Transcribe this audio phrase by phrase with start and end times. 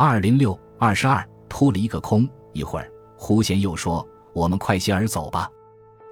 [0.00, 2.24] 二零六二十二扑了一个空。
[2.52, 5.50] 一会儿，胡贤又说：“我们快些儿走吧。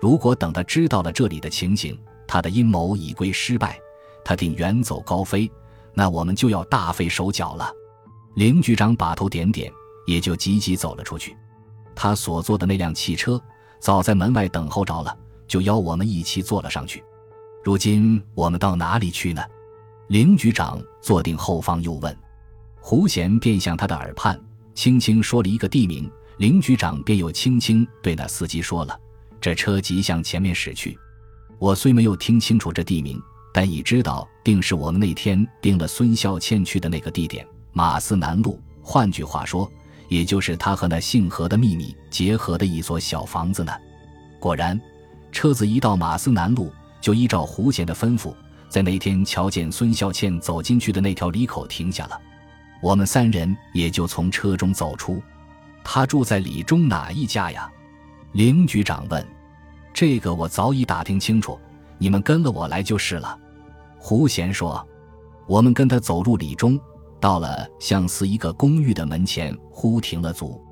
[0.00, 1.96] 如果等他知道了这里的情形，
[2.26, 3.78] 他的阴谋已归失败，
[4.24, 5.48] 他定远走高飞，
[5.94, 7.70] 那我们就要大费手脚了。”
[8.34, 9.72] 林局长把头点点，
[10.04, 11.36] 也就急急走了出去。
[11.94, 13.40] 他所坐的那辆汽车
[13.78, 15.16] 早在门外等候着了，
[15.46, 17.04] 就邀我们一起坐了上去。
[17.62, 19.44] 如今我们到哪里去呢？
[20.08, 22.16] 林局长坐定后方，又问。
[22.88, 24.40] 胡贤便向他的耳畔
[24.72, 26.08] 轻轻说了一个地名，
[26.38, 28.96] 林局长便又轻轻对那司机说了
[29.42, 30.96] ：“这车即向前面驶去。”
[31.58, 33.20] 我虽没有听清楚这地名，
[33.52, 38.62] 但已知道定是我们那天定了孙孝谦去的那个地点——马思南路。
[38.80, 39.68] 换句话说，
[40.08, 43.72] 也就是他和那姓何的秘密结合的一所小房子呢。
[44.38, 44.80] 果然，
[45.32, 48.32] 车子一到马思南路，就依照胡贤的吩咐，
[48.68, 52.20] 在那天瞧见孙孝谦走进去的那条里口停下了。
[52.82, 55.22] 我们三人也就从车中走出。
[55.82, 57.70] 他住在里中哪一家呀？
[58.32, 59.26] 林局长问。
[59.94, 61.58] 这个我早已打听清楚，
[61.98, 63.38] 你们跟了我来就是了。
[63.98, 64.86] 胡贤说。
[65.46, 66.78] 我们跟他走入里中。
[67.18, 70.62] 到了像似一个公寓的门前，忽停了足。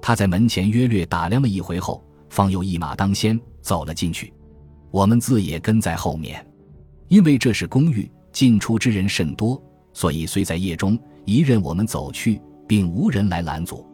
[0.00, 4.32] 他在门前约略打量了一回后，方又一马当先走了进去。
[4.92, 6.46] 我们自也跟在后面，
[7.08, 9.60] 因为这是公寓，进出之人甚多，
[9.92, 10.96] 所以虽在夜中，
[11.28, 13.86] 一任我们走去，并无人来拦阻。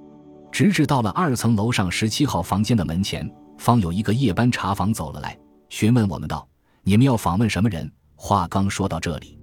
[0.53, 5.37] 直至到了二层楼上十七号房间的门前，方有一个夜班查房走了来，
[5.69, 6.49] 询问我们道
[6.85, 9.37] ：“你们要访问什么人？”话刚说到这里，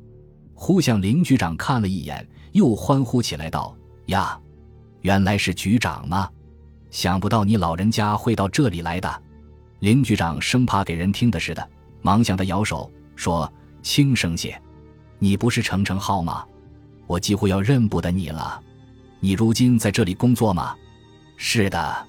[0.53, 2.25] 忽向林局长看了一眼。
[2.53, 3.75] 又欢呼起来，道
[4.07, 4.39] ：“呀，
[5.01, 6.29] 原来是局长吗？
[6.91, 9.23] 想不到你老人家会到这里来的。”
[9.79, 11.69] 林局长生怕给人听的似的，
[12.01, 13.51] 忙向他摇手说
[13.83, 14.57] ：“轻声些，
[15.19, 16.45] 你不是程程浩吗？
[17.11, 18.61] 我几乎要认不得你了。
[19.19, 20.73] 你如今在这里工作吗
[21.35, 22.07] ？”“是的，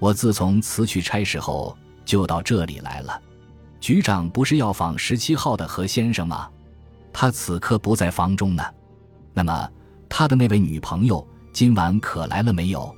[0.00, 3.22] 我自从辞去差事后就到这里来了。
[3.80, 6.48] ”“局长不是要访十七号的何先生吗？
[7.12, 8.64] 他此刻不在房中呢。”
[9.32, 9.70] 那么，
[10.08, 12.92] 他的那位女朋友今晚可来了没有？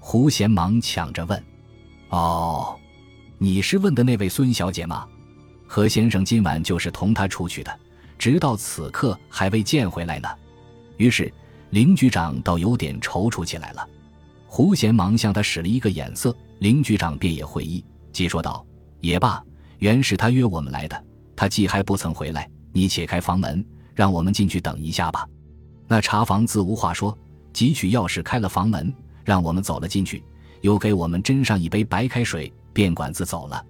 [0.00, 1.44] 胡贤忙抢着问。
[2.08, 2.74] 哦，
[3.36, 5.06] 你是问的那位孙小姐吗？
[5.66, 7.78] 何先生今晚就是同她出去的，
[8.18, 10.28] 直到此刻还未见回来呢。
[10.98, 11.32] 于是
[11.70, 13.88] 林局长倒有点踌躇起来了。
[14.46, 18.64] 胡贤忙向他使了一个眼色，林局长便也会意，即说道
[19.00, 19.42] ：“也罢，
[19.78, 21.04] 原是他约我们来的，
[21.34, 23.64] 他既还不曾回来，你且开房门，
[23.94, 25.26] 让我们进去等一下吧。”
[25.86, 27.16] 那茶房自无话说，
[27.52, 28.92] 汲取钥匙开了房门，
[29.24, 30.22] 让我们走了进去，
[30.62, 33.64] 又给我们斟上一杯白开水，便管自走了。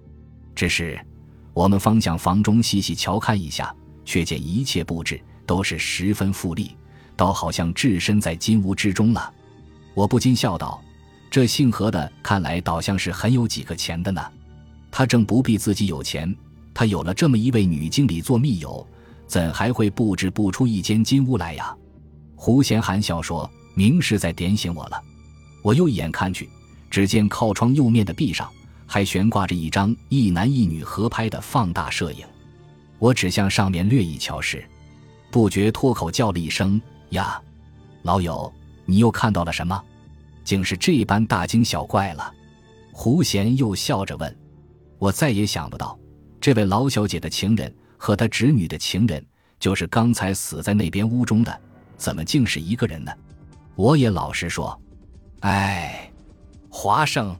[0.55, 0.99] 只是
[1.53, 3.73] 我们方向房中细细瞧看一下，
[4.05, 6.75] 却见一切布置都是十分富丽，
[7.19, 9.33] 倒好像置身在金屋之中了。
[9.93, 10.81] 我不禁笑道
[11.29, 14.25] ：“这姓何的，看来倒像是很有几个钱的呢。
[14.89, 16.33] 他正不必自己有钱，
[16.73, 18.87] 他有了这么一位女经理做密友，
[19.27, 21.75] 怎还会布置不出一间金屋来呀？”
[22.37, 25.03] 胡贤含笑说：“明是在点醒我了。”
[25.61, 26.47] 我又一眼看去，
[26.89, 28.49] 只见靠窗右面的壁上
[28.87, 32.25] 还悬挂着一张一男一女合拍的放大摄影。
[32.97, 34.63] 我只向上面略一瞧时，
[35.29, 37.41] 不觉脱口叫了一声：“呀，
[38.03, 38.51] 老友，
[38.85, 39.81] 你又看到了什么？
[40.43, 42.33] 竟是这般大惊小怪了。”
[42.91, 44.37] 胡贤又笑着问
[44.99, 45.97] ：“我再也想不到，
[46.41, 49.25] 这位老小姐的情人和她侄女的情人，
[49.59, 51.59] 就是刚才死在那边屋中的。”
[51.97, 53.11] 怎么竟是一个人呢？
[53.75, 54.81] 我也老实说，
[55.41, 56.09] 哎，
[56.69, 57.37] 华生，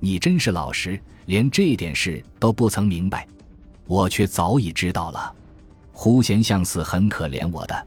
[0.00, 3.26] 你真是老实，连这点事都不曾明白，
[3.86, 5.32] 我却早已知道了。
[5.92, 7.86] 胡贤相似很可怜我的。